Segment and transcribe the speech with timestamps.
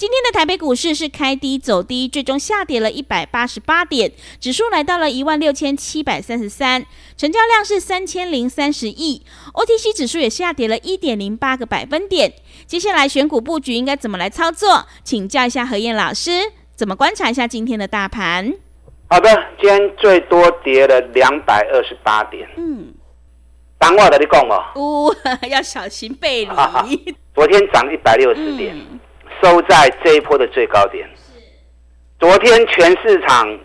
[0.00, 6.86] 今天的台北股市是开低走低，最终下跌了一百八十八点，指数来到了一万六千七百三十三，
[7.18, 12.32] 成交量是三千零三十亿，OTC 指数也下跌了一点零八个百分点。
[12.64, 14.86] 接下来选股布局应该怎么来操作？
[15.04, 16.30] 请教一下何燕老师，
[16.74, 18.54] 怎么观察一下今天的大盘？
[19.10, 19.28] 好的，
[19.60, 22.48] 今天最多跌了两百二十八点。
[22.56, 22.94] 嗯，
[23.76, 25.16] 当我的你讲哦，呜、哦，
[25.50, 27.14] 要小心背离。
[27.34, 28.74] 昨天涨一百六十点。
[28.74, 28.98] 嗯
[29.42, 31.08] 收在这一波的最高点。
[32.18, 33.58] 昨天全市场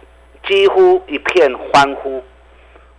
[0.47, 2.23] 几乎一片欢呼，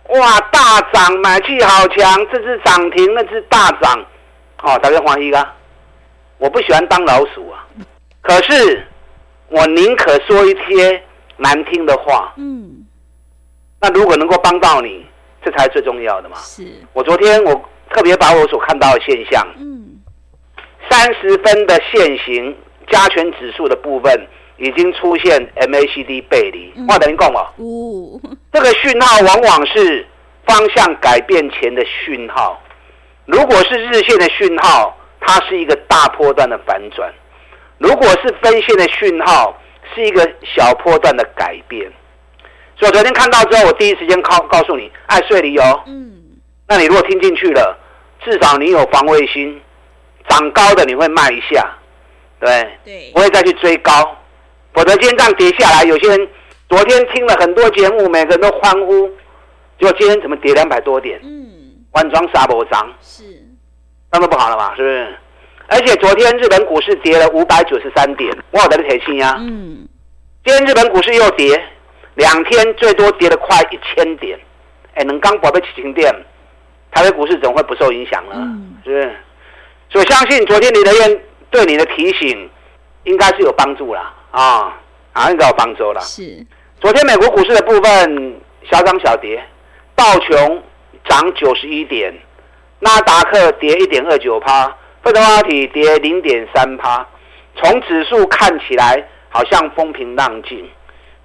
[0.09, 0.39] 哇！
[0.51, 4.05] 大涨，买气好强，这只涨停，那只大涨，
[4.61, 5.55] 哦，大家欢喜啊！
[6.37, 7.65] 我不喜欢当老鼠啊，
[8.21, 8.85] 可是
[9.47, 11.01] 我宁可说一些
[11.37, 12.33] 难听的话。
[12.37, 12.85] 嗯。
[13.79, 15.03] 那如果能够帮到你，
[15.43, 16.37] 这才是最重要的嘛。
[16.37, 16.67] 是。
[16.93, 19.99] 我昨天我特别把我所看到的现象，嗯，
[20.87, 22.55] 三十分的线型。
[22.89, 27.53] 加权指数的部分已经出现 MACD 背离，话等于讲了。
[27.57, 28.19] 哦，
[28.51, 30.05] 这个讯号往往是
[30.45, 32.61] 方向改变前的讯号。
[33.25, 37.09] 如果是日线的讯号，它是一个大波段的反转；
[37.77, 39.59] 如果是分线的讯号，
[39.93, 41.91] 是一个小波段的改变。
[42.77, 45.63] 所以我昨天看到之后，我第一时间告告诉你，爱睡理由。
[45.87, 46.13] 嗯，
[46.67, 47.77] 那你如果听进去了，
[48.23, 49.59] 至少你有防卫心，
[50.29, 51.67] 涨高的你会卖一下。
[52.39, 53.91] 对，对，不会再去追高，
[54.73, 56.29] 否则今天这样跌下来，有些人
[56.69, 59.07] 昨天听了很多节目，每个人都欢呼，
[59.79, 61.19] 结果今天怎么跌两百多点？
[61.23, 61.47] 嗯，
[61.93, 63.23] 万张杀波张，是，
[64.11, 64.75] 那么不好了嘛？
[64.75, 65.15] 是不是？
[65.69, 69.35] 而且昨天日本股市跌了五百九十三点，我有在提醒呀。
[69.39, 69.87] 嗯，
[70.45, 71.59] 今天日本股市又跌，
[72.15, 74.39] 两天最多跌了快一千点，
[74.93, 76.13] 哎，能刚宝贝起停电，
[76.91, 78.33] 台北股市怎么会不受影响呢？
[78.35, 79.15] 嗯，是不是？
[79.89, 81.21] 所以我相信昨天你的愿。
[81.57, 82.47] 对你的提醒，
[83.05, 84.77] 应该是有帮助啦，啊，
[85.13, 85.99] 啊，应该有帮助了。
[86.01, 86.45] 是，
[86.79, 89.43] 昨天美国股市的部分小涨小跌，
[89.95, 90.61] 道琼
[91.09, 92.13] 涨九十一点，
[92.79, 94.67] 纳达克跌一点二九趴，
[95.01, 97.03] 费城半导体跌零点三趴。
[97.55, 100.63] 从指数看起来好像风平浪静，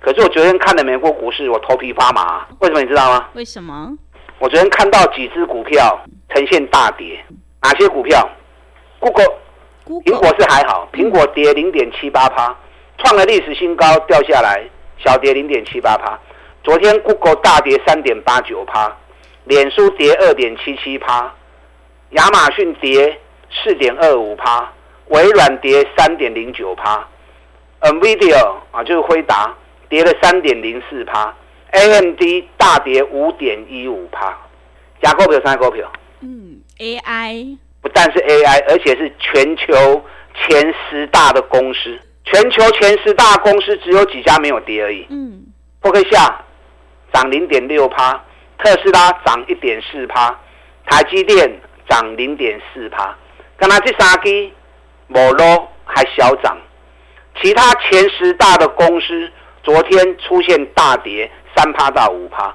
[0.00, 2.47] 可是我昨天看了美国股市，我头皮发麻。
[2.60, 3.28] 为什么你知道吗？
[3.34, 3.93] 为什么？
[4.38, 6.00] 我昨天看到几只股票
[6.31, 7.22] 呈现大跌，
[7.60, 8.26] 哪些股票
[8.99, 9.42] ？Google。
[9.87, 12.56] 苹果是还好，苹果跌零点七八趴，
[12.98, 14.62] 创了历史新高，掉下来
[14.98, 16.19] 小跌零点七八趴。
[16.62, 18.97] 昨天 Google 大跌三点八九趴，
[19.44, 21.34] 脸书跌二点七七趴，
[22.10, 23.19] 亚马逊跌
[23.50, 24.72] 四点二五趴，
[25.09, 27.04] 微软跌三点零九趴
[27.81, 29.53] ，NVIDIA 啊就是辉达
[29.88, 31.34] 跌了三点零四趴
[31.72, 32.22] ，AMD
[32.56, 34.38] 大跌五点一五趴。
[35.03, 37.59] 加股票三个股票，嗯，AI。
[37.93, 40.03] 不但是 AI，而且是全球
[40.35, 41.99] 前十大的公司。
[42.25, 45.07] 全球前十大公司只有几家没有跌而已。
[45.11, 45.45] 嗯，
[45.81, 46.43] 波克夏
[47.13, 48.13] 涨零点六趴，
[48.59, 50.31] 特斯拉涨一点四趴，
[50.87, 53.15] 台积电涨零点四趴。
[53.59, 54.51] 刚才这三支
[55.09, 56.57] 摩罗还小涨，
[57.43, 59.31] 其他前十大的公司
[59.63, 62.55] 昨天出现大跌三趴到五趴，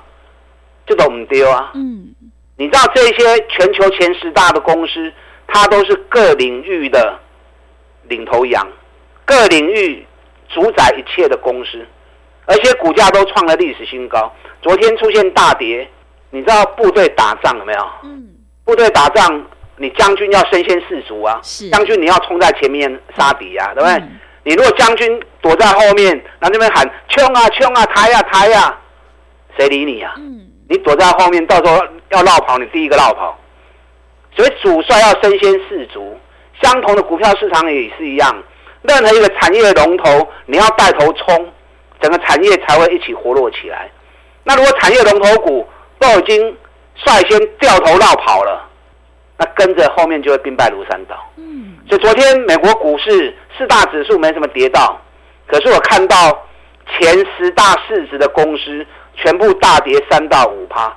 [0.88, 1.72] 这都唔丢啊。
[1.76, 2.16] 嗯。
[2.60, 5.14] 你知道这些全球前十大的公司，
[5.48, 7.18] 它都是各领域的
[8.04, 8.68] 领头羊，
[9.26, 10.06] 各领域
[10.50, 11.86] 主宰一切的公司，
[12.46, 14.32] 而且股价都创了历史新高。
[14.62, 15.90] 昨天出现大跌，
[16.30, 17.90] 你知道部队打仗有没有？
[18.04, 18.28] 嗯。
[18.66, 19.46] 部队打仗，
[19.78, 21.40] 你将军要身先士卒啊！
[21.42, 21.70] 是。
[21.70, 23.94] 将军你要冲在前面杀敌啊，对不对？
[24.00, 24.20] 嗯。
[24.44, 28.78] 你如果将军躲在后面，那那边喊冲啊冲啊，抬呀抬呀，
[29.58, 30.14] 谁理你啊？
[30.18, 30.48] 嗯。
[30.70, 33.38] 你躲在后面，到时候要绕跑，你第一个绕跑。
[34.38, 36.16] 所以主帅要身先士卒。
[36.62, 38.36] 相同的股票市场也是一样，
[38.82, 41.54] 任何一个产业龙头，你要带头冲，
[42.02, 43.92] 整个产业才会一起活络起来。
[44.44, 45.68] 那如果产业龙头股
[46.00, 46.58] 都已经
[46.96, 48.68] 率先掉头绕跑了，
[49.38, 51.16] 那跟着后面就会兵败如山倒。
[51.36, 51.78] 嗯。
[51.88, 55.00] 所以昨天美国股市四大指数没什么跌到，
[55.46, 56.44] 可是我看到
[56.98, 58.84] 前十大市值的公司
[59.14, 60.92] 全部大跌三到五趴，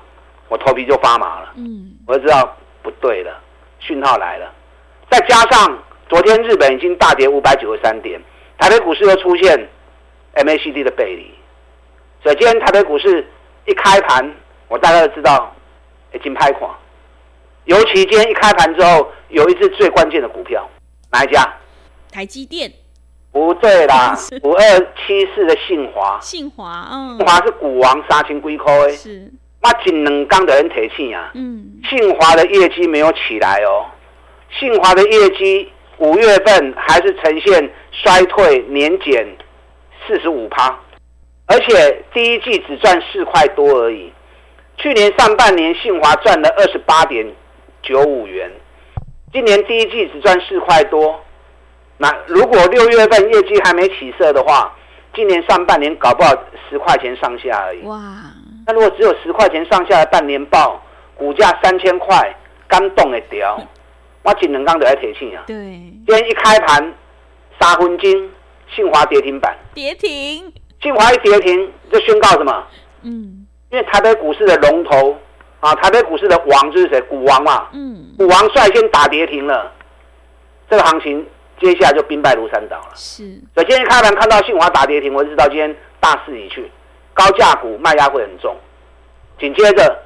[0.49, 1.53] 我头皮就发麻了。
[1.57, 3.41] 嗯，我就知道不对了，
[3.79, 4.53] 讯号来了。
[5.11, 5.79] 再加上
[6.09, 8.21] 昨天日本已经大跌五百九十三点，
[8.59, 9.69] 台北股市又出现
[10.35, 11.35] MACD 的背离，
[12.23, 13.27] 所以今天台北股市
[13.67, 14.35] 一开盘，
[14.69, 15.55] 我大概都知道
[16.13, 16.71] 已经拍垮。
[17.65, 20.69] 尤其今天一开盘之后，有一只最关键的股票，
[21.13, 21.47] 哪一家？
[22.13, 22.73] 台积电。
[23.33, 24.63] 不对啦，五二
[24.97, 26.19] 七四的信华。
[26.21, 27.17] 信华，嗯。
[27.17, 28.97] 信华是股王，三千几块诶。
[28.97, 29.33] 是。
[29.63, 31.31] 那仅能刚的人提气啊。
[31.35, 31.81] 嗯。
[31.89, 33.87] 信华的业绩没有起来哦。
[34.59, 39.27] 信华的业绩五月份还是呈现衰退，年减
[40.07, 40.79] 四十五趴，
[41.47, 44.13] 而且第一季只赚四块多而已。
[44.79, 47.27] 去年上半年信华赚了二十八点
[47.83, 48.51] 九五元，
[49.33, 51.21] 今年第一季只赚四块多。
[51.99, 54.75] 那如果六月份业绩还没起色的话，
[55.15, 56.35] 今年上半年搞不好
[56.69, 57.83] 十块钱上下而已。
[57.83, 57.99] 哇！
[58.67, 60.83] 那如果只有十块钱上下的半年报，
[61.17, 62.35] 股价三千块，
[62.69, 63.59] 刚动的掉，
[64.23, 65.45] 我只能刚得来提醒啊。
[65.47, 66.95] 对，今天一开盘，
[67.61, 68.31] 三分钟，
[68.75, 69.57] 信华跌停板。
[69.75, 70.53] 跌停。
[70.83, 72.67] 信华一跌停，就宣告什么？
[73.03, 75.17] 嗯，因为台北股市的龙头
[75.61, 77.01] 啊，台北股市的王就是谁？
[77.03, 77.69] 股王嘛。
[77.73, 78.15] 嗯。
[78.17, 79.73] 股王率先打跌停了，
[80.69, 81.27] 这个行情。
[81.63, 82.93] 接下来就兵败如山倒了。
[82.95, 86.73] 是，所以今天开盘看到信华打跌停，我就知道今天大势已去，
[87.21, 88.57] 高价股卖压会很重。
[89.39, 90.03] 紧接着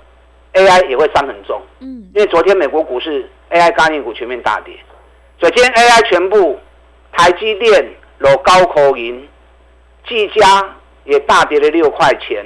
[0.54, 1.62] ，AI 也会伤很重。
[1.78, 4.74] 嗯，因为昨天美国股市 AI 概念股全面大跌，
[5.38, 6.58] 所以今天 AI 全部，
[7.12, 7.88] 台积电
[8.18, 9.28] 落高口银，
[10.08, 12.44] 技嘉也大跌了六块钱，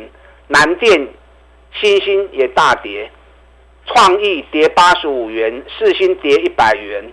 [0.48, 1.08] 南电、
[1.80, 3.10] 新兴也大跌，
[3.86, 7.10] 创意跌八十五元，四星跌一百元。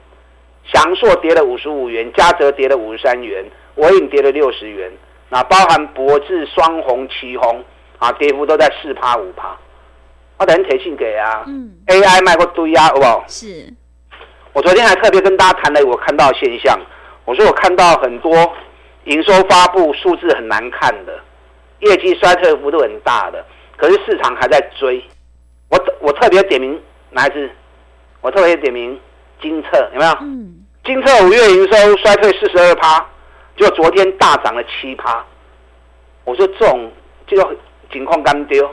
[0.74, 4.92] 翔硕跌了五十五元，嘉泽跌了五十三元，纬颖跌了六十元，
[5.30, 7.64] 那包含博智、双红、旗红
[7.98, 9.56] 啊，跌幅都在四趴五趴。
[10.38, 13.24] 我等提醒给啊，嗯，AI 卖过堆啊，好不好？
[13.28, 13.74] 是。
[14.54, 16.80] 我昨天还特别跟大家谈了我看到的现象，
[17.26, 18.32] 我说我看到很多
[19.06, 21.20] 营收发布数字很难看的，
[21.80, 23.46] 业绩衰退幅度很大的，
[23.78, 25.04] 可是市场还在追。
[25.70, 26.82] 我我特别点名
[27.12, 27.50] 哪一支？
[28.22, 29.00] 我特别点名。
[29.42, 30.12] 金策有没有？
[30.22, 33.06] 嗯，金策五月营收衰退四十二趴，
[33.56, 35.26] 就昨天大涨了七趴。
[36.24, 36.92] 我说这种
[37.28, 37.56] 这个
[37.92, 38.70] 情况干丢。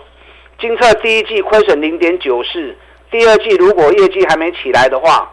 [0.58, 2.76] 精测第一季亏损零点九四，
[3.10, 5.28] 第二季如果业绩还没起来的话，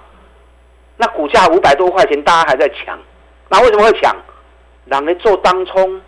[0.97, 2.97] 那股价五百多块钱，大家还在抢。
[3.47, 4.15] 那为什么会抢？
[4.85, 6.01] 让人做当冲，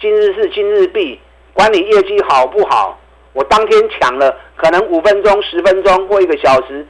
[0.00, 1.20] 今日是今日毕，
[1.52, 2.98] 管你业绩好不好，
[3.32, 6.84] 我当天抢了，可能五分钟、十分钟或一个小时。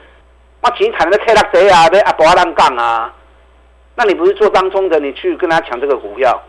[0.63, 1.89] 那其他的 K 拉谁啊？
[1.91, 3.15] 被阿伯浪杠啊？
[3.99, 6.41] 那你不是做当冲的，你去跟他抢这个股票，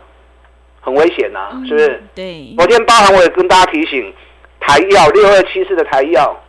[0.80, 2.00] 很危险呐、啊，是不是？
[2.14, 2.54] 对。
[2.56, 4.14] 昨天包含我也跟大家提醒，
[4.60, 6.40] 台药六二七四的台药，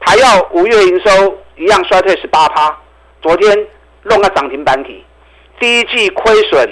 [0.00, 2.76] 台药五月营收一样衰退十八趴，
[3.22, 3.66] 昨天
[4.02, 5.04] 弄个涨停板体，
[5.60, 6.68] 第一季亏损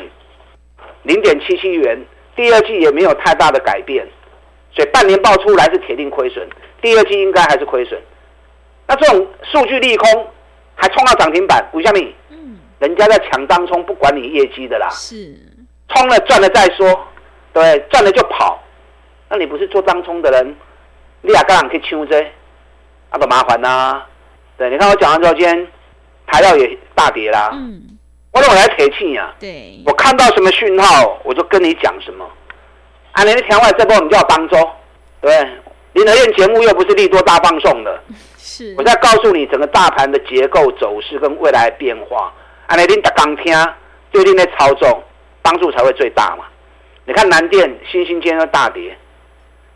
[1.05, 4.05] 零点七七元，第二季也没有太大的改变，
[4.75, 6.45] 所以半年报出来是铁定亏损，
[6.83, 7.97] 第二季应该还是亏损。
[8.89, 10.27] 那这种数据利空，
[10.75, 12.01] 还冲到涨停板，为什么？
[12.81, 14.89] 嗯，人家在抢当冲，不管你业绩的啦。
[14.91, 15.35] 是，
[15.89, 17.07] 冲了赚了再说，
[17.53, 18.61] 对，赚了就跑。
[19.29, 20.57] 那你不是做当冲的人，
[21.21, 22.27] 你也敢去抢这？
[23.13, 24.07] 那多麻烦呐、啊！
[24.57, 25.69] 对，你看我讲完之后，今天
[26.27, 27.51] 台料也大跌啦。
[27.53, 27.99] 嗯，
[28.33, 29.35] 我让我来提醒呀。
[29.41, 32.25] 对，我看到什么讯号，我就跟你讲什么。
[33.13, 34.71] 啊，你的天外这波我们叫当中，
[35.21, 35.37] 对，
[35.95, 38.01] 林和彦节目又不是利多大放送的。
[38.39, 42.33] 是我在告诉你整个大盘的结构走势跟未来的变化，
[42.71, 43.53] 安尼恁刚听，
[44.13, 45.03] 对恁的操作
[45.43, 46.45] 帮助才会最大嘛。
[47.05, 48.97] 你看南电、新兴今天大跌，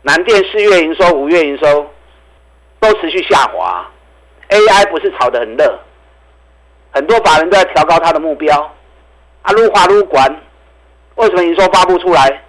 [0.01, 1.91] 南电四月营收、五月营收
[2.79, 3.85] 都持续下滑
[4.47, 5.77] ，AI 不是炒得很热，
[6.91, 8.73] 很多法人都在调高它的目标，
[9.41, 10.33] 啊，撸滑撸管，
[11.15, 12.43] 为什么营收发布出来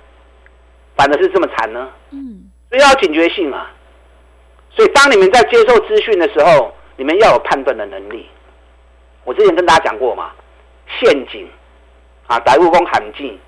[0.95, 1.91] 反而是这么惨呢？
[2.13, 3.73] 嗯，所以要警觉性啊。
[4.71, 8.29] 所以，当你们在接受资讯的时候，你们要有判断的能力。
[9.27, 10.31] 我之前跟大家讲过嘛，
[11.01, 11.47] 陷阱
[12.29, 13.39] 啊，逮蜈蚣喊进，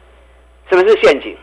[0.68, 1.34] 是不是陷阱？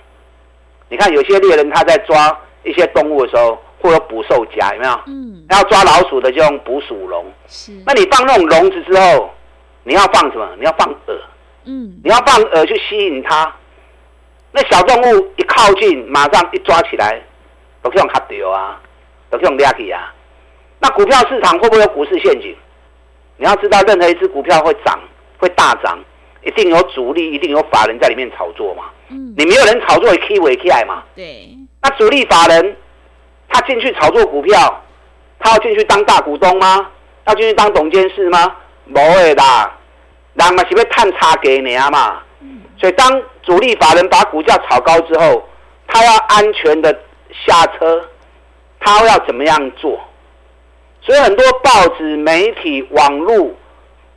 [0.90, 5.00] 你看有些猎人他在抓一些动物的时候，会有捕兽夹，有没有？
[5.08, 5.46] 嗯。
[5.50, 7.26] 要抓老鼠的就用捕鼠笼。
[7.48, 7.72] 是。
[7.86, 9.34] 那你放那种笼子之后，
[9.84, 10.50] 你要放什么？
[10.58, 11.18] 你要放饵。
[11.64, 12.00] 嗯。
[12.04, 13.56] 你要放饵去吸引它。
[14.52, 17.22] 那小动物一靠近，马上一抓起来，
[17.82, 18.82] 都可以用卡丢啊。
[19.30, 20.14] 都这种压力啊，
[20.80, 22.56] 那股票市场会不会有股市陷阱？
[23.38, 25.00] 你要知道，任何一只股票会涨，
[25.38, 26.00] 会大涨，
[26.42, 28.86] 一定有主力，一定有法人在里面炒作嘛。
[29.10, 31.04] 嗯，你没有人炒作也 K 尾 K 来嘛？
[31.16, 31.50] 对。
[31.82, 32.76] 那主力法人
[33.50, 34.84] 他进去炒作股票，
[35.40, 36.88] 他要进去当大股东吗？
[37.28, 38.56] 要进去当董监事吗？
[38.94, 39.72] 不会啦，
[40.34, 42.22] 人嘛是要赚差价尔嘛。
[42.40, 42.62] 嗯。
[42.80, 45.48] 所以当主力法人把股价炒高之后，
[45.88, 46.92] 他要安全的
[47.46, 48.02] 下车，
[48.80, 50.00] 他要怎么样做？
[51.06, 53.52] 所以很多报纸、媒体、网络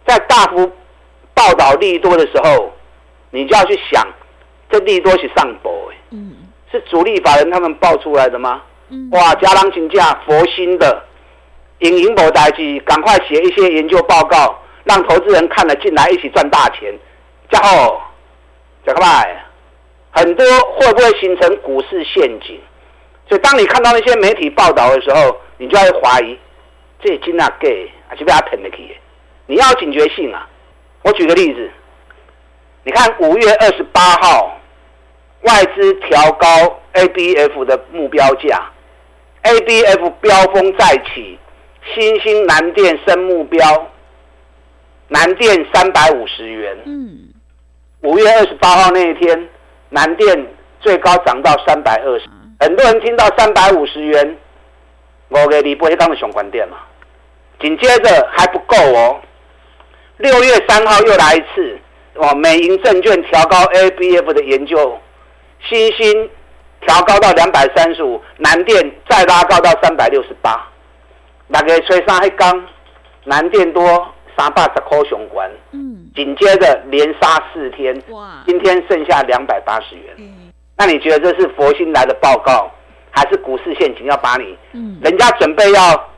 [0.06, 0.72] 在大幅
[1.34, 2.72] 报道利多的时候，
[3.30, 4.06] 你就要去想，
[4.70, 6.34] 这利多是上博诶，嗯，
[6.72, 8.62] 是主力法人他们报出来的吗？
[8.88, 11.04] 嗯，哇，家人请假佛心的，
[11.80, 16.98] 引引博代记，赶快写一些研究报告，让投资人看了进来一起赚大钱。
[17.50, 18.00] 然后，
[18.86, 19.44] 讲个拜，
[20.10, 20.46] 很多
[20.78, 22.58] 会不会形成股市陷阱？
[23.28, 26.38] 所以当你看到那些媒体报道的时候，你就要怀疑。
[27.00, 28.96] 这金那给还是被他捧得起？
[29.46, 30.48] 你要警觉性啊！
[31.02, 31.70] 我举个例子，
[32.82, 34.58] 你看五月二十八号，
[35.42, 38.70] 外资调高 ABF 的目标价
[39.44, 41.38] ，ABF 飙风再起，
[41.94, 43.90] 新兴南电升目标，
[45.06, 46.76] 南电三百五十元。
[46.84, 47.32] 嗯，
[48.02, 49.48] 五月二十八号那一天，
[49.88, 50.46] 南电
[50.80, 52.26] 最高涨到三百二十，
[52.60, 54.36] 很多人听到三百五十元，
[55.28, 56.76] 我给你不会当的熊关店嘛？
[57.60, 59.20] 紧接着还不够哦，
[60.18, 61.78] 六月三号又来一次，
[62.14, 64.98] 哦，美银证券调高 ABF 的研究，
[65.68, 66.30] 新兴
[66.86, 70.68] 调高到两百三十五，南电再拉高到三百六十八，
[71.48, 72.64] 那个吹三黑钢，
[73.24, 82.70] 南电多三百十块雄关，嗯，紧接着连杀四天，哇，今天剩下两百八十元，嗯，那你觉得这是佛心来的报告，
[83.10, 84.56] 还是股市陷阱要把你？
[84.74, 86.08] 嗯，人家准备要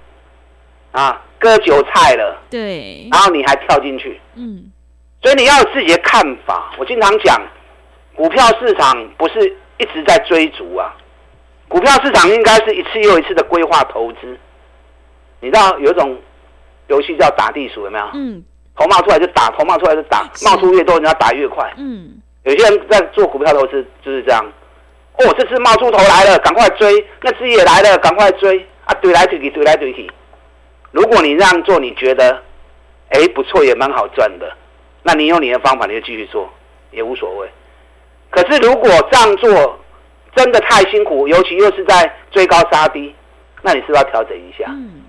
[0.92, 1.22] 啊。
[1.40, 4.70] 割韭菜了，对，然后你还跳进去，嗯，
[5.22, 6.72] 所以你要有自己的看法。
[6.78, 7.40] 我经常讲，
[8.14, 10.94] 股票市场不是一直在追逐啊，
[11.66, 14.38] 股票市场应该是一次又一次的规划投资。
[15.40, 16.16] 你知道有一种
[16.88, 18.04] 游戏叫打地鼠，有没有？
[18.12, 18.44] 嗯，
[18.76, 21.72] 头冒出来就打，头冒出来就打，冒出越多，人家打越快。
[21.78, 24.44] 嗯，有些人在做股票投资就是这样。
[25.18, 26.92] 哦，这次冒出头来了，赶快追；
[27.22, 28.58] 那只也来了，赶快追。
[28.84, 30.10] 啊，怼来怼去，怼来怼去。
[30.92, 32.42] 如果你这样做，你觉得，
[33.10, 34.52] 哎，不错，也蛮好赚的，
[35.02, 36.48] 那你用你的方法，你就继续做，
[36.90, 37.48] 也无所谓。
[38.30, 39.78] 可是如果这样做
[40.34, 43.14] 真的太辛苦，尤其又是在追高杀低，
[43.62, 44.64] 那你是不是要调整一下？
[44.68, 45.04] 嗯。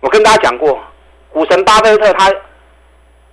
[0.00, 0.78] 我跟大家讲过，
[1.30, 2.32] 股神巴菲特他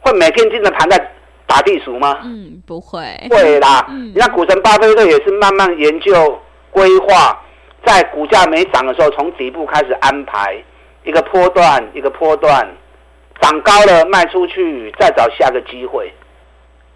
[0.02, 1.12] 会每天盯着盘在
[1.46, 2.20] 打地鼠吗？
[2.24, 3.02] 嗯，不会。
[3.30, 3.86] 会啦。
[3.90, 4.12] 嗯。
[4.16, 6.42] 你看股神巴菲特也是慢慢研究
[6.72, 7.40] 规划，
[7.86, 10.64] 在股价没涨的时候，从底部开始安排。
[11.06, 12.68] 一个波段，一个波段，
[13.40, 16.12] 涨高了卖出去，再找下个机会。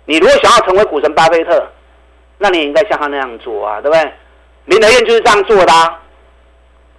[0.05, 1.65] 你如果想要成为股神巴菲特，
[2.39, 4.11] 那你也应该像他那样做啊，对不对？
[4.65, 6.01] 林德燕就是这样做的啊。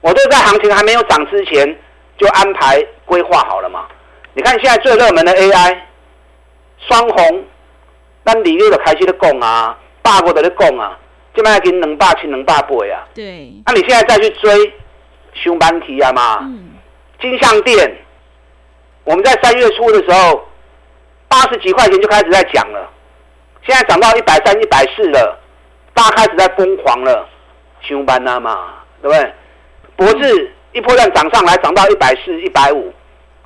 [0.00, 1.76] 我都在行情还没有涨之前
[2.16, 3.86] 就安排规划好了嘛。
[4.32, 5.76] 你看现在最热门的 AI，
[6.78, 7.44] 双红，
[8.22, 10.96] 那里面的开始的供啊，大国的的供啊，
[11.34, 13.02] 这边已经两百七、两百八啊。
[13.14, 13.52] 对。
[13.66, 14.72] 那你现在再去追，
[15.34, 16.38] 熊班提啊嘛。
[16.42, 16.69] 嗯
[17.20, 17.96] 金像电，
[19.04, 20.42] 我们在三月初的时候，
[21.28, 22.90] 八十几块钱就开始在讲了，
[23.66, 25.38] 现在涨到一百三、一百四了，
[25.94, 27.28] 大家开始在疯狂了，
[27.82, 29.32] 熊班啊嘛，对不对？
[29.96, 32.92] 博智一波段涨上来，涨到一百四、一百五，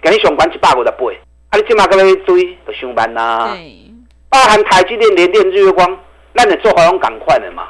[0.00, 1.18] 给你熊管一百五的倍，
[1.50, 3.50] 啊，你起码可以追就熊班呐。
[3.54, 3.90] 对，
[4.28, 5.98] 包含台积电、联电、日月光，
[6.32, 7.68] 那你做好用赶快的嘛。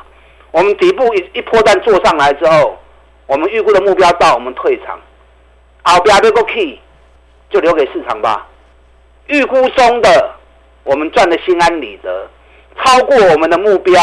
[0.51, 2.79] 我们底部一一波段做上来之后，
[3.27, 5.01] 我们预估的目标到，我们退场。
[5.93, 6.79] 后边这个 key
[7.51, 8.49] 就留给市场吧。
[9.27, 10.35] 预估中的，
[10.83, 12.29] 我们赚的心安理得，
[12.77, 14.01] 超过我们的目标，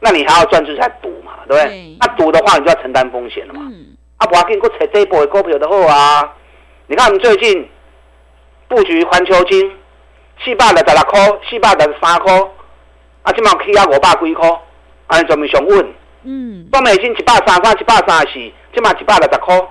[0.00, 1.96] 那你还要赚就是在赌嘛，对不对？
[2.00, 3.60] 那赌的话，你就要承担风险了嘛。
[3.64, 6.34] 嗯、啊，不要跟我扯这一波的股票的好啊。
[6.86, 7.68] 你看我们最近
[8.68, 9.70] 布局环球金，
[10.44, 12.32] 四百六十六块，四百六十三块，
[13.22, 14.48] 啊，今嘛起啊五百几块，
[15.06, 15.94] 啊，你准备上稳。
[16.24, 16.66] 嗯。
[16.70, 19.68] 半美金一百三三，一百三十四，今嘛一百六十块。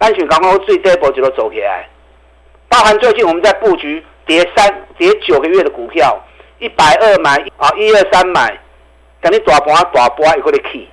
[0.00, 1.86] 单选刚刚最低波就都走起来，
[2.70, 6.18] 包含最近我们在布局跌三跌九个月的股票，
[6.58, 8.58] 一百二买啊，一二三买，
[9.20, 10.88] 等你大盘大盘一个的 key，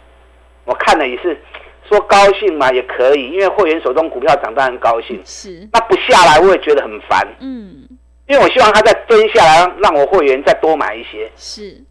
[0.66, 1.42] 我看了也是
[1.88, 7.88] 说高兴嘛，也可以，因为会员手中股票涨得很高兴，是，那不下来我也觉得很烦，嗯，
[8.28, 11.82] 因为我希望它再蹲下来，让我会员再多买一些，是，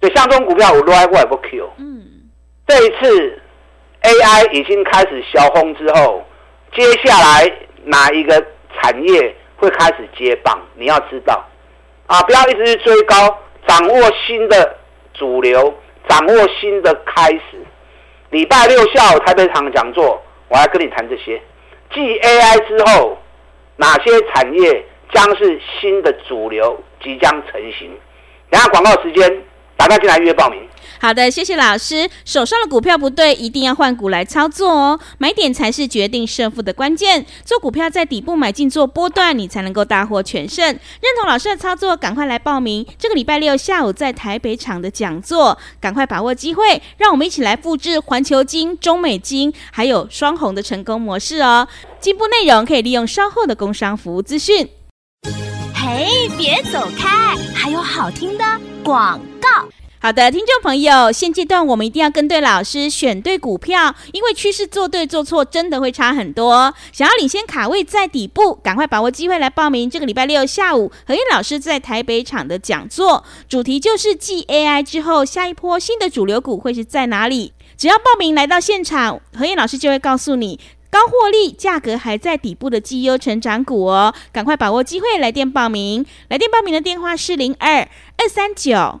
[0.00, 2.04] 所以像这种股票我来我也不 Q，嗯，
[2.66, 3.40] 这一次
[4.02, 6.24] AI 已经开始小红之后。
[6.74, 7.52] 接下来
[7.84, 10.60] 哪一个产业会开始接棒？
[10.74, 11.44] 你要知道，
[12.06, 14.76] 啊，不要一直去追高，掌握新的
[15.14, 15.74] 主流，
[16.08, 17.42] 掌握新的开始。
[18.30, 21.40] 礼拜六下午台北场讲座，我来跟你谈这些。
[21.92, 23.18] 继 AI 之后，
[23.76, 27.90] 哪些产业将是新的主流，即将成型？
[28.50, 29.42] 等下广告时间。
[29.78, 30.68] 打电进来预约报名。
[31.00, 32.08] 好的，谢谢老师。
[32.24, 34.98] 手上的股票不对，一定要换股来操作哦。
[35.18, 37.24] 买点才是决定胜负的关键。
[37.44, 40.66] 做股票在底部买进做波段，你才能够大获全胜。
[40.66, 40.80] 认
[41.20, 42.84] 同老师的操作，赶快来报名。
[42.98, 46.82] 这个礼拜六下午在台北场的讲座，赶快把握机会。
[46.96, 51.68] 让我们一起来复制环球金、中美金还有双红的成功模式哦。
[52.00, 54.68] 进步内容可以利用稍后的工商服务资讯。
[55.74, 58.44] 嘿，别走开，还有好听的
[58.82, 59.68] 广告。
[60.00, 66.72] 好的，听众朋友，现阶段我们一定要跟对老师，选对股票，因为趋势做对做错真的会差很多。
[66.92, 69.90] 想要领先卡位在底部，赶快把握机会来报名。
[69.90, 77.52] 这个礼拜六下午，何燕老师在台北场的讲座，主题就是继 AI 之后，下一波新的主流股会是在哪里？
[77.76, 84.14] 只要报名来到现场，何燕老师就会告诉你高获利、价格还在底部的绩优成长股哦。
[84.30, 87.80] 赶快把握机会来电报名，来电报名的电话是零二
[88.16, 89.00] 二三九。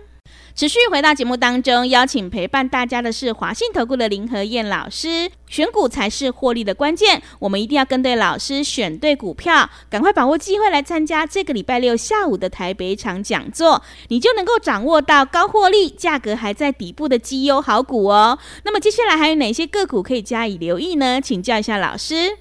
[0.53, 5.31] 持续回到节目当中，邀请陪伴大家的是华信投顾的林和燕老师。
[5.47, 18.37] 选股才是获利的关键，我们一定要跟对老师，选对股票，赶快把握机会来参加这个礼拜六下午的台北场讲座，你就能够掌握到高获利、价格还在底部的绩优好股哦。
[18.63, 21.19] 那么接下来还有哪些个股可以加以留意呢？
[21.19, 22.37] 请教一下老师。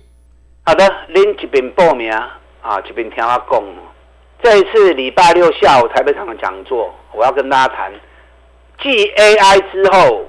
[0.62, 3.64] 好的，您这边报名啊，这边听我讲。
[4.42, 7.92] 这一次礼拜六下午台北场的讲座，我要跟大家谈，
[8.82, 10.26] 继 AI 之后，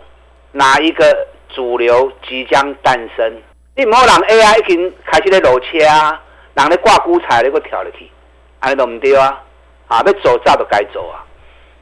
[0.51, 3.41] 哪一个主流即将诞生？
[3.75, 6.21] 你唔好让 AI 已经开始在落车啊，
[6.53, 8.09] 让你挂股彩你给我跳入去，
[8.59, 9.41] 安尼都唔对啊！
[9.87, 11.23] 啊，要走早都该走啊。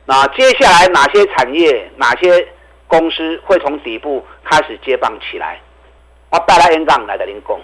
[0.05, 2.47] 那接下来哪些产业、哪些
[2.87, 5.59] 公司会从底部开始接棒起来？
[6.29, 7.57] 我带来演讲来跟您讲。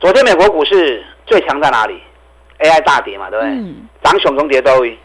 [0.00, 2.02] 昨天美国股市最强在哪里
[2.60, 3.54] ？AI 大跌嘛，对不对？
[4.02, 4.98] 涨、嗯、熊中跌都会。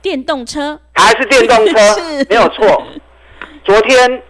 [0.00, 2.82] 电动车还是电动车， 是没有错。
[3.64, 4.22] 昨天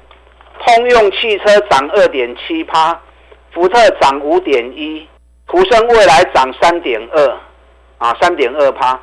[0.65, 3.01] 通用汽车涨二点七趴，
[3.53, 5.07] 福特涨五点一，
[5.47, 7.39] 途胜未来涨三点二，
[7.99, 8.99] 啊，三点二趴。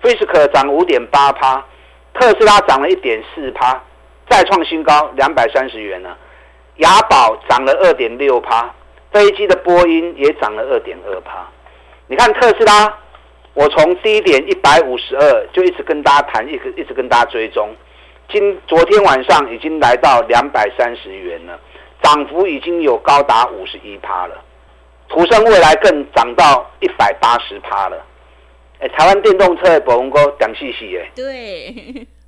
[0.00, 1.64] 菲斯克涨五点八趴，
[2.14, 3.82] 特斯拉涨了一点四趴，
[4.28, 6.16] 再创新高两百三十元了。
[6.76, 8.72] 雅宝涨了二点六趴，
[9.12, 11.44] 飞机的波音也涨了二点二趴。
[12.06, 12.96] 你看特斯拉，
[13.54, 17.68] 我从低点一百五十二就一直跟大家谈，一直一直跟大家追踪。
[18.30, 21.58] 今昨天晚上已经来到两百三十元了，
[22.02, 24.44] 涨幅已经有高达五十一趴了。
[25.08, 28.04] 途胜未来更涨到一百八十趴了。
[28.80, 31.10] 哎，台湾电动车的保温哥讲细细耶。
[31.16, 31.74] 对。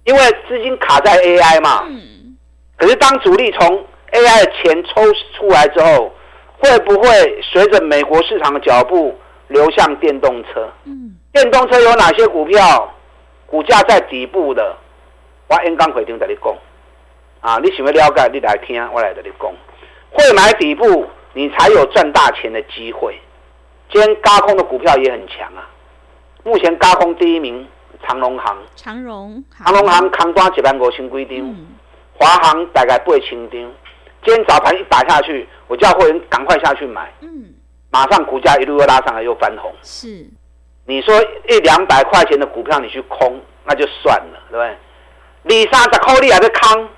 [0.05, 1.85] 因为资金卡在 AI 嘛。
[1.89, 2.37] 嗯。
[2.77, 5.03] 可是当主力从 AI 的钱抽
[5.37, 6.13] 出来之后，
[6.59, 7.09] 会不会
[7.43, 9.17] 随着美国市场的脚步？
[9.51, 12.95] 流向电动车，嗯，电动车有哪些股票？
[13.47, 14.77] 股价在底部的，
[15.49, 16.55] 我演讲会场在你讲，
[17.41, 19.53] 啊，你想要了解，你来听，我来跟你讲，
[20.13, 23.19] 会买底部，你才有赚大钱的机会。
[23.91, 25.69] 今天高空的股票也很强啊，
[26.45, 27.67] 目前高空第一名
[28.07, 31.57] 长荣行，长荣，长荣行扛单一万五千几张，
[32.17, 33.61] 华航大概八千张。
[34.25, 37.53] 今天早盘一打下去，我叫会员赶快下去买，嗯。
[37.91, 39.73] 马上股价一路又拉上来，又翻红。
[39.83, 40.25] 是，
[40.85, 41.15] 你说
[41.49, 44.65] 一两百块钱的股票你去空，那就算了，对不
[45.43, 45.65] 对？
[45.65, 46.89] 二三十块你还在空，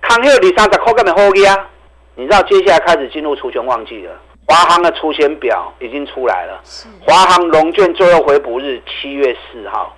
[0.00, 1.68] 空后二三十块根本好啊！
[2.14, 4.12] 你知道接下来开始进入除权旺季了，
[4.46, 6.60] 华航的除权表已经出来了。
[6.62, 9.96] 是，华航龙券最后回补日七月四号，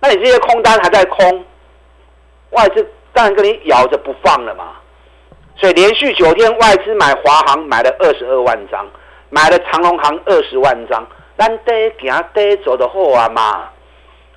[0.00, 1.44] 那你这些空单还在空，
[2.50, 4.72] 外资当然跟你咬着不放了嘛。
[5.56, 8.84] 所以连续九天外资买华航买了二十二万张。
[9.34, 11.04] 买了长隆行二十万张，
[11.36, 13.68] 咱得给他得走的货啊嘛，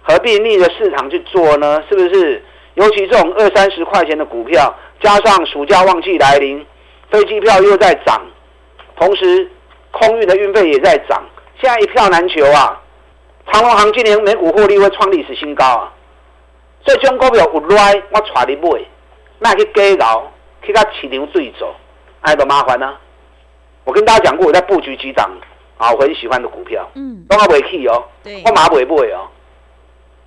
[0.02, 1.84] 何必逆着市场去做呢？
[1.88, 2.44] 是不是？
[2.74, 6.66] 尤其这种二三十块钱的股票，加上暑假旺季来临，
[7.12, 8.26] 飞机票又在涨，
[8.96, 9.52] 同时
[9.92, 11.24] 空运的运费也在涨，
[11.62, 12.82] 现在一票难求啊！
[13.52, 15.94] 长隆行今年每股获利会创历史新高啊！
[16.84, 18.82] 所以中国股票有来我带你买，
[19.38, 20.24] 卖去低楼，
[20.64, 21.76] 去到市场对走，
[22.22, 22.98] 哎，多麻烦啊！
[23.88, 25.32] 我跟大家讲过，我在布局几档
[25.78, 29.26] 啊，我很喜欢的股票，嗯，都还没起哦，对，我马不会不会哦，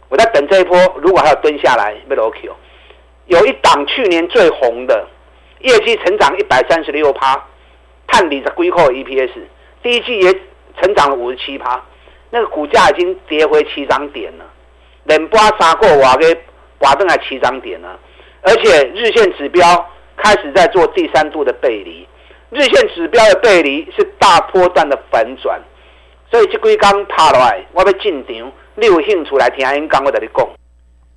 [0.09, 2.57] 我在等这一波，如果还要蹲下来，没落去哦。
[3.27, 5.07] 有一档去年最红的，
[5.61, 7.45] 业绩成长一百三十六趴，
[8.07, 9.31] 探底的归扣 EPS，
[9.83, 10.33] 第一季也
[10.81, 11.85] 成长了五十七趴，
[12.31, 14.45] 那个股价已经跌回七涨点了，
[15.05, 16.35] 连八三个瓦给
[16.79, 17.99] 瓦登来起涨点了，
[18.41, 19.63] 而且日线指标
[20.17, 22.09] 开始在做第三度的背离，
[22.51, 25.61] 日线指标的背离是大波段的反转，
[26.31, 30.49] 所以这几刚爬来，我要进场，你有兴趣来听演讲，我跟你讲。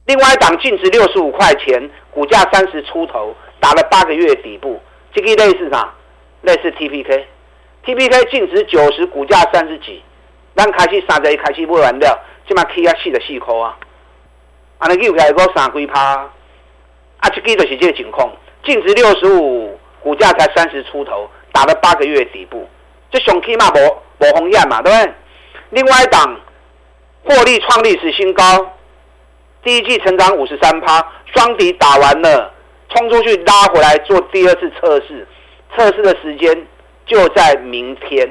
[0.05, 4.79] 另外一档净值六十五块钱，股价三十出头，打了八个月底部，
[5.13, 5.93] 这个类似啥？
[6.41, 10.03] 类似 TPK，TPK 净值九十，股价三十几，
[10.55, 13.77] 咱开始三十一开始买完了，起码起啊四十四块啊，
[14.77, 15.99] 啊那又开个三几趴，
[17.19, 18.29] 啊这个就是这个情况，
[18.65, 19.62] 净值六十五，
[20.03, 22.69] 股价才三十出头，打了八个月底部，
[23.09, 25.13] 这熊起码无无红艳嘛，对不对？
[25.69, 26.39] 另外一档
[27.23, 28.43] 获利创历史新高。
[29.63, 32.53] 第一季成长五十三趴，双底打完了，
[32.89, 35.25] 冲出去拉回来做第二次测试，
[35.73, 36.67] 测试的时间
[37.05, 38.29] 就在明天，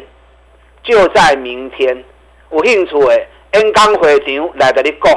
[0.83, 2.05] 就在明天。
[2.51, 5.13] 有兴趣的，演讲会场来跟你讲。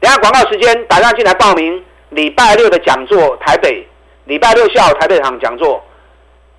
[0.00, 3.88] 等下广告时间，大家进来报名礼拜六的讲座，台北
[4.26, 5.82] 礼拜六下午台北场讲座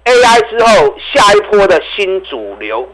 [0.04, 2.86] ，AI 之后下一波的新主流。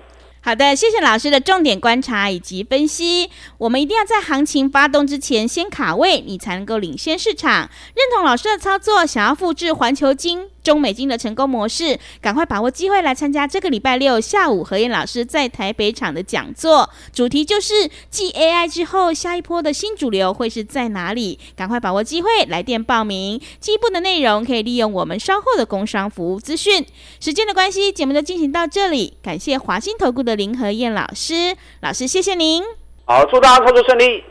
[0.41, 3.29] 好的，谢谢老师的重点观察以及分析。
[3.57, 7.69] 我们一定要在行情发动之前先卡位，你才能够领先市场。
[7.95, 16.87] 认同老师的操作，想要复制环球金、中美金的成功模式，赶快把握机会来参加这个礼拜六下午何燕老师在台北场的讲座。
[17.11, 21.39] 主题就是继 AI 之后，下一波的新主流会是在哪里？
[21.55, 23.41] 赶快把握机会来电报名。
[23.59, 26.85] 进一步的内容可以利用我们稍后的工商服务资讯。
[27.19, 29.17] 时间的关系，节目就进行到这里。
[29.23, 32.61] 感谢华兴投顾的林何燕老师，老师谢谢您。
[33.05, 34.23] 好，祝大家操作顺利。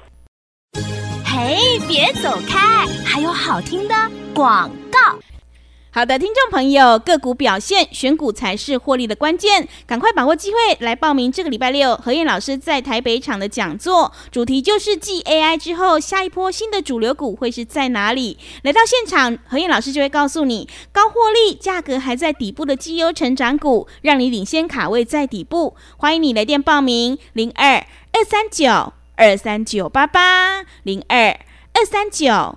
[1.25, 3.95] 嘿，别走开，还有好听的
[4.33, 5.19] 广告。
[5.99, 9.67] 好的，听众朋友，个股表现，选股才是获利的关键。
[9.85, 18.39] 赶快把握机会来报名这个礼拜六何燕老师在台北场的讲座，主题就是继 AI 之后，下一波新的主流股会是在哪里？
[18.63, 25.75] 来到现场，何燕老师就会告诉你，高获利、价格还在底部的绩优成长股，让你领先卡位在底部。
[25.97, 31.37] 欢迎你来电报名：零二二三九二三九八八零二
[31.73, 32.57] 二三九。